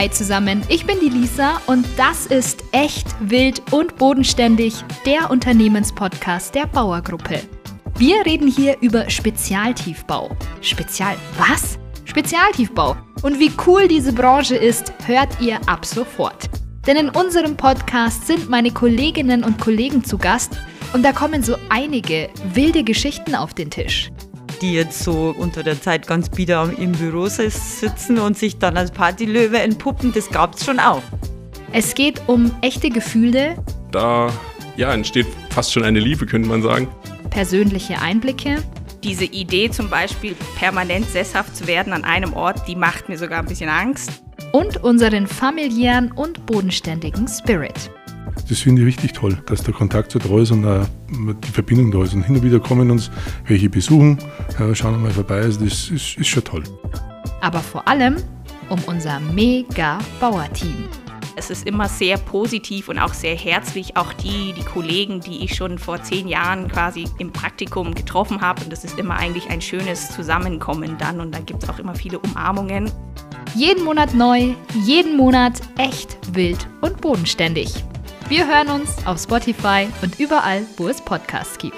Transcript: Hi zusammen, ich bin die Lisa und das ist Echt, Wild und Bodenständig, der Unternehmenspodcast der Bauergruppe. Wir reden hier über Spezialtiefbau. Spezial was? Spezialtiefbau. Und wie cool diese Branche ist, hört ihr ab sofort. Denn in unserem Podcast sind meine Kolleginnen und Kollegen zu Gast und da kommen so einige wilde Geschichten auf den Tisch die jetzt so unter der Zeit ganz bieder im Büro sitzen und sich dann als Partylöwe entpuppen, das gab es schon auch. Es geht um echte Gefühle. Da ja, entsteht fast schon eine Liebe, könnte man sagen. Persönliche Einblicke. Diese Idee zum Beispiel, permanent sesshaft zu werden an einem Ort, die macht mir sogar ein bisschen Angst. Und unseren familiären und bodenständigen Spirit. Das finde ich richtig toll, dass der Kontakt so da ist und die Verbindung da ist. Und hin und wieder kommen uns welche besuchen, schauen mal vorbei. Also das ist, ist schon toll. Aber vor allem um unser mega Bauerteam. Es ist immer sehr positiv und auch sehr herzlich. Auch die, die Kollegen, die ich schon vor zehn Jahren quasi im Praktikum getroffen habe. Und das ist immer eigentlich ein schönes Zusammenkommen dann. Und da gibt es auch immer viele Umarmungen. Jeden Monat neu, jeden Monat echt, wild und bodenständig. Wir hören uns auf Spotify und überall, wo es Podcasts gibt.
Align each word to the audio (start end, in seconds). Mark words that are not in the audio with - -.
Hi 0.00 0.10
zusammen, 0.10 0.62
ich 0.70 0.86
bin 0.86 0.98
die 0.98 1.10
Lisa 1.10 1.60
und 1.66 1.86
das 1.98 2.24
ist 2.24 2.64
Echt, 2.72 3.06
Wild 3.20 3.60
und 3.70 3.96
Bodenständig, 3.96 4.82
der 5.04 5.30
Unternehmenspodcast 5.30 6.54
der 6.54 6.66
Bauergruppe. 6.66 7.42
Wir 7.98 8.24
reden 8.24 8.48
hier 8.48 8.78
über 8.80 9.10
Spezialtiefbau. 9.10 10.34
Spezial 10.62 11.16
was? 11.36 11.78
Spezialtiefbau. 12.06 12.96
Und 13.20 13.38
wie 13.38 13.52
cool 13.66 13.88
diese 13.88 14.14
Branche 14.14 14.56
ist, 14.56 14.90
hört 15.04 15.38
ihr 15.38 15.60
ab 15.68 15.84
sofort. 15.84 16.48
Denn 16.86 16.96
in 16.96 17.10
unserem 17.10 17.58
Podcast 17.58 18.26
sind 18.26 18.48
meine 18.48 18.70
Kolleginnen 18.70 19.44
und 19.44 19.60
Kollegen 19.60 20.02
zu 20.02 20.16
Gast 20.16 20.56
und 20.94 21.02
da 21.02 21.12
kommen 21.12 21.42
so 21.42 21.56
einige 21.68 22.30
wilde 22.54 22.84
Geschichten 22.84 23.34
auf 23.34 23.52
den 23.52 23.70
Tisch 23.70 24.10
die 24.60 24.72
jetzt 24.72 25.02
so 25.02 25.34
unter 25.36 25.62
der 25.62 25.80
Zeit 25.80 26.06
ganz 26.06 26.28
bieder 26.28 26.70
im 26.78 26.92
Büro 26.92 27.26
sitzen 27.26 28.18
und 28.18 28.36
sich 28.36 28.58
dann 28.58 28.76
als 28.76 28.90
Partylöwe 28.90 29.58
entpuppen, 29.58 30.12
das 30.12 30.28
gab 30.30 30.54
es 30.54 30.64
schon 30.64 30.78
auch. 30.78 31.02
Es 31.72 31.94
geht 31.94 32.20
um 32.26 32.50
echte 32.62 32.90
Gefühle. 32.90 33.56
Da 33.92 34.32
ja, 34.76 34.92
entsteht 34.92 35.26
fast 35.50 35.72
schon 35.72 35.84
eine 35.84 36.00
Liebe, 36.00 36.26
könnte 36.26 36.48
man 36.48 36.62
sagen. 36.62 36.88
Persönliche 37.30 38.00
Einblicke. 38.00 38.62
Diese 39.04 39.24
Idee 39.24 39.70
zum 39.70 39.88
Beispiel, 39.88 40.34
permanent 40.58 41.08
sesshaft 41.08 41.56
zu 41.56 41.66
werden 41.66 41.92
an 41.92 42.04
einem 42.04 42.34
Ort, 42.34 42.66
die 42.68 42.76
macht 42.76 43.08
mir 43.08 43.16
sogar 43.16 43.38
ein 43.38 43.46
bisschen 43.46 43.70
Angst. 43.70 44.10
Und 44.52 44.82
unseren 44.82 45.26
familiären 45.26 46.12
und 46.12 46.44
bodenständigen 46.44 47.28
Spirit. 47.28 47.90
Das 48.50 48.58
finde 48.58 48.82
ich 48.82 48.88
richtig 48.88 49.12
toll, 49.12 49.40
dass 49.46 49.62
der 49.62 49.72
Kontakt 49.72 50.10
so 50.10 50.18
da 50.18 50.40
ist 50.40 50.50
und 50.50 50.64
die 50.64 51.52
Verbindung 51.52 51.92
da 51.92 52.02
ist. 52.02 52.14
Und 52.14 52.24
hin 52.24 52.34
und 52.34 52.42
wieder 52.42 52.58
kommen 52.58 52.90
uns 52.90 53.08
welche 53.46 53.70
besuchen, 53.70 54.18
schauen 54.74 55.00
mal 55.00 55.12
vorbei. 55.12 55.36
Also 55.36 55.64
das 55.64 55.88
ist, 55.88 56.18
ist 56.18 56.26
schon 56.26 56.42
toll. 56.42 56.64
Aber 57.40 57.60
vor 57.60 57.86
allem 57.86 58.16
um 58.68 58.80
unser 58.86 59.20
mega 59.20 59.98
Bauerteam. 60.18 60.88
Es 61.36 61.48
ist 61.48 61.64
immer 61.64 61.88
sehr 61.88 62.18
positiv 62.18 62.88
und 62.88 62.98
auch 62.98 63.14
sehr 63.14 63.36
herzlich. 63.36 63.96
Auch 63.96 64.12
die, 64.14 64.52
die 64.52 64.64
Kollegen, 64.64 65.20
die 65.20 65.44
ich 65.44 65.54
schon 65.54 65.78
vor 65.78 66.02
zehn 66.02 66.26
Jahren 66.26 66.66
quasi 66.66 67.06
im 67.18 67.32
Praktikum 67.32 67.94
getroffen 67.94 68.40
habe. 68.40 68.64
Und 68.64 68.72
das 68.72 68.84
ist 68.84 68.98
immer 68.98 69.14
eigentlich 69.14 69.48
ein 69.48 69.60
schönes 69.60 70.10
Zusammenkommen 70.10 70.96
dann. 70.98 71.20
Und 71.20 71.32
da 71.32 71.38
gibt 71.38 71.62
es 71.62 71.68
auch 71.68 71.78
immer 71.78 71.94
viele 71.94 72.18
Umarmungen. 72.18 72.90
Jeden 73.54 73.84
Monat 73.84 74.12
neu, 74.12 74.54
jeden 74.84 75.16
Monat 75.16 75.60
echt, 75.78 76.18
wild 76.34 76.66
und 76.80 77.00
bodenständig. 77.00 77.84
Wir 78.30 78.46
hören 78.46 78.68
uns 78.68 78.94
auf 79.06 79.20
Spotify 79.20 79.88
und 80.02 80.20
überall, 80.20 80.64
wo 80.76 80.86
es 80.86 81.00
Podcasts 81.00 81.58
gibt. 81.58 81.74